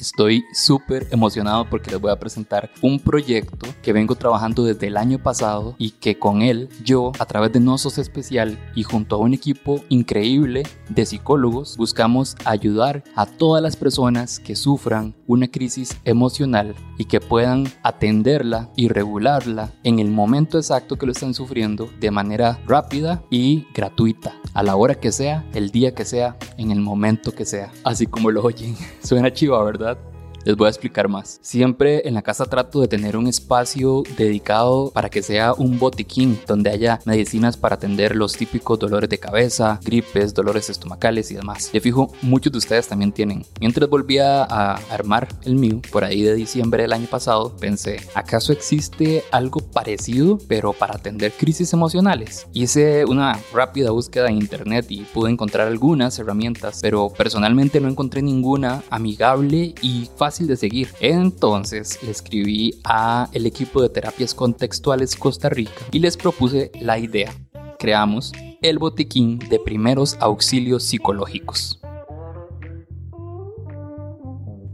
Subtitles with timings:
[0.00, 4.96] Estoy súper emocionado porque les voy a presentar un proyecto que vengo trabajando desde el
[4.96, 9.18] año pasado y que con él yo, a través de Nosos Especial y junto a
[9.18, 15.96] un equipo increíble de psicólogos, buscamos ayudar a todas las personas que sufran una crisis
[16.04, 21.88] emocional y que puedan atenderla y regularla en el momento exacto que lo están sufriendo
[22.00, 26.72] de manera rápida y gratuita, a la hora que sea, el día que sea, en
[26.72, 27.70] el momento que sea.
[27.84, 28.74] Así como lo oyen.
[29.02, 29.98] Suena chiva, ¿verdad?
[30.48, 31.38] Les voy a explicar más.
[31.42, 36.40] Siempre en la casa trato de tener un espacio dedicado para que sea un botiquín
[36.46, 41.70] donde haya medicinas para atender los típicos dolores de cabeza, gripes, dolores estomacales y demás.
[41.70, 43.44] De fijo, muchos de ustedes también tienen.
[43.60, 48.50] Mientras volvía a armar el mío, por ahí de diciembre del año pasado, pensé, ¿acaso
[48.54, 52.46] existe algo parecido pero para atender crisis emocionales?
[52.54, 58.22] Hice una rápida búsqueda en internet y pude encontrar algunas herramientas, pero personalmente no encontré
[58.22, 60.88] ninguna amigable y fácil de seguir.
[61.00, 66.98] Entonces le escribí a el equipo de terapias contextuales Costa Rica y les propuse la
[66.98, 67.32] idea.
[67.78, 71.80] Creamos el botiquín de primeros auxilios psicológicos.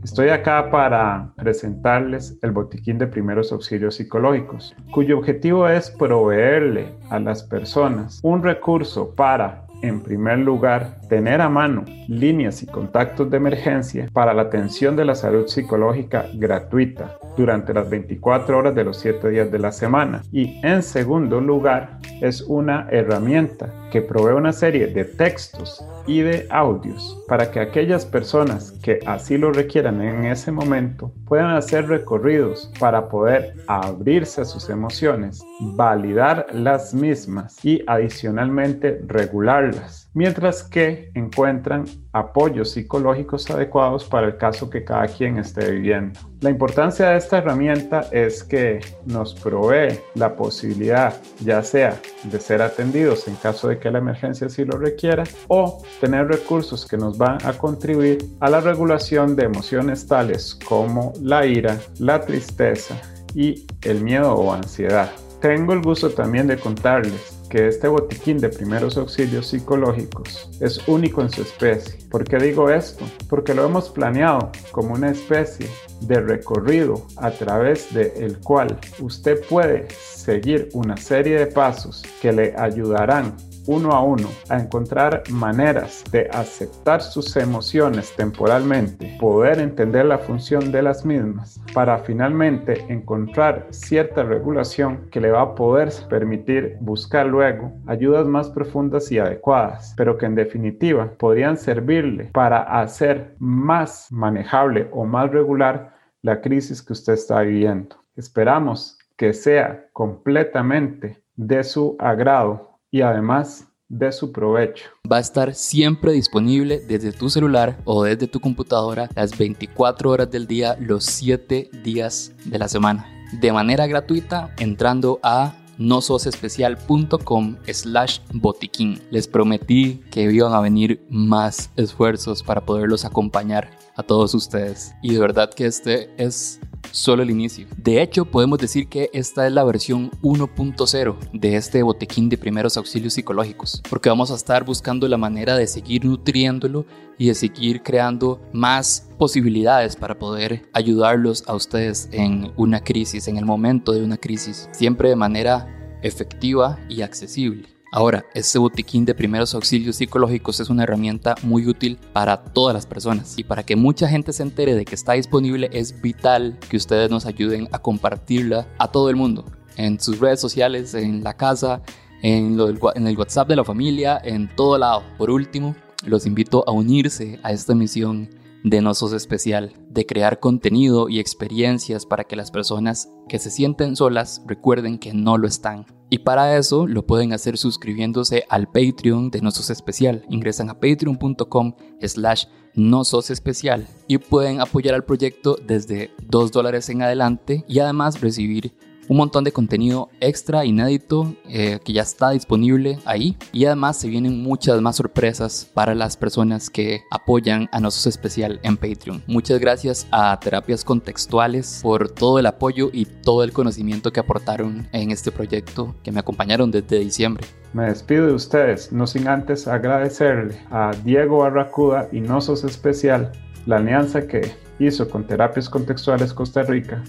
[0.05, 7.19] Estoy acá para presentarles el botiquín de primeros auxilios psicológicos, cuyo objetivo es proveerle a
[7.19, 13.36] las personas un recurso para, en primer lugar, tener a mano líneas y contactos de
[13.36, 18.98] emergencia para la atención de la salud psicológica gratuita durante las 24 horas de los
[18.98, 20.22] 7 días de la semana.
[20.33, 26.47] Y en segundo lugar, es una herramienta que provee una serie de textos y de
[26.50, 32.70] audios para que aquellas personas que así lo requieran en ese momento puedan hacer recorridos
[32.78, 39.73] para poder abrirse a sus emociones, validar las mismas y adicionalmente regularlas.
[40.14, 46.20] Mientras que encuentran apoyos psicológicos adecuados para el caso que cada quien esté viviendo.
[46.40, 52.62] La importancia de esta herramienta es que nos provee la posibilidad, ya sea de ser
[52.62, 57.18] atendidos en caso de que la emergencia sí lo requiera, o tener recursos que nos
[57.18, 62.95] van a contribuir a la regulación de emociones tales como la ira, la tristeza
[63.35, 65.11] y el miedo o ansiedad.
[65.41, 71.22] Tengo el gusto también de contarles que este botiquín de primeros auxilios psicológicos es único
[71.22, 71.98] en su especie.
[72.10, 73.05] ¿Por qué digo esto?
[73.28, 75.68] Porque lo hemos planeado como una especie
[76.02, 82.32] de recorrido a través del el cual usted puede seguir una serie de pasos que
[82.32, 83.34] le ayudarán
[83.66, 90.70] uno a uno a encontrar maneras de aceptar sus emociones temporalmente, poder entender la función
[90.70, 97.26] de las mismas, para finalmente encontrar cierta regulación que le va a poder permitir buscar
[97.34, 104.11] luego ayudas más profundas y adecuadas, pero que en definitiva podrían servirle para hacer más
[104.12, 107.96] manejable o más regular la crisis que usted está viviendo.
[108.17, 114.86] Esperamos que sea completamente de su agrado y además de su provecho.
[115.11, 120.30] Va a estar siempre disponible desde tu celular o desde tu computadora las 24 horas
[120.30, 123.06] del día, los 7 días de la semana.
[123.40, 129.00] De manera gratuita entrando a nososespecial.com slash botiquín.
[129.11, 134.94] Les prometí que iban a venir más esfuerzos para poderlos acompañar a todos ustedes.
[135.02, 136.61] Y de verdad que este es
[136.94, 137.66] solo el inicio.
[137.76, 142.76] De hecho, podemos decir que esta es la versión 1.0 de este botequín de primeros
[142.76, 146.87] auxilios psicológicos, porque vamos a estar buscando la manera de seguir nutriéndolo
[147.19, 153.38] y de seguir creando más posibilidades para poder ayudarlos a ustedes en una crisis, en
[153.38, 157.74] el momento de una crisis, siempre de manera efectiva y accesible.
[157.96, 162.87] Ahora, este botiquín de primeros auxilios psicológicos es una herramienta muy útil para todas las
[162.87, 166.76] personas y para que mucha gente se entere de que está disponible es vital que
[166.76, 169.44] ustedes nos ayuden a compartirla a todo el mundo,
[169.76, 171.82] en sus redes sociales, en la casa,
[172.20, 172.58] en,
[172.96, 175.05] en el WhatsApp de la familia, en todo lado.
[175.17, 178.29] Por último, los invito a unirse a esta misión
[178.64, 183.96] de Nosos Especial, de crear contenido y experiencias para que las personas que se sienten
[183.96, 185.87] solas recuerden que no lo están.
[186.11, 190.25] Y para eso lo pueden hacer suscribiéndose al Patreon de Nosos Especial.
[190.29, 192.44] Ingresan a patreon.com slash
[192.75, 198.75] Nosos Especial y pueden apoyar al proyecto desde 2 dólares en adelante y además recibir
[199.09, 203.37] un montón de contenido extra, inédito, eh, que ya está disponible ahí.
[203.53, 208.61] Y además se vienen muchas más sorpresas para las personas que apoyan a nosotros Especial
[208.62, 209.23] en Patreon.
[209.27, 214.89] Muchas gracias a Terapias Contextuales por todo el apoyo y todo el conocimiento que aportaron
[214.93, 217.47] en este proyecto que me acompañaron desde diciembre.
[217.73, 223.33] Me despido de ustedes, no sin antes agradecerle a Diego Barracuda y Nosos Especial
[223.67, 227.03] la alianza que hizo con Terapias Contextuales Costa Rica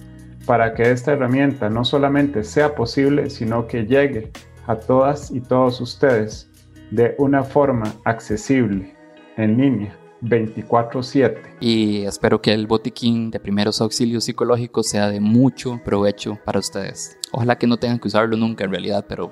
[0.46, 4.32] para que esta herramienta no solamente sea posible, sino que llegue
[4.68, 6.50] a todas y todos ustedes
[6.92, 8.96] de una forma accesible,
[9.38, 11.58] en línea, 24/7.
[11.60, 17.18] Y espero que el botiquín de primeros auxilios psicológicos sea de mucho provecho para ustedes.
[17.32, 19.32] Ojalá que no tengan que usarlo nunca en realidad, pero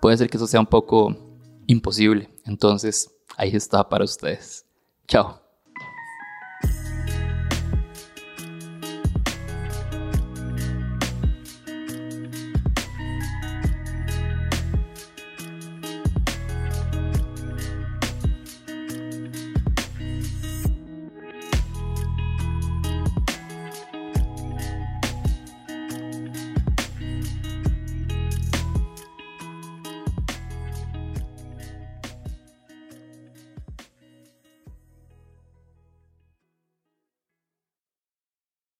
[0.00, 1.14] puede ser que eso sea un poco
[1.66, 2.30] imposible.
[2.44, 4.64] Entonces, ahí está para ustedes.
[5.06, 5.45] Chao.